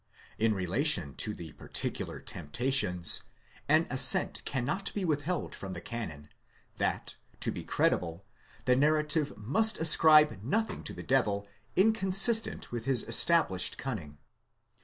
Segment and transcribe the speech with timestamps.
[0.39, 3.21] In relation to the particular temptations,
[3.69, 6.29] an assent cannot be withheld from the canon,
[6.77, 8.25] that, to be credible,
[8.65, 14.17] the narrative must ascribe nothing to the devil inconsistent with his established cunning.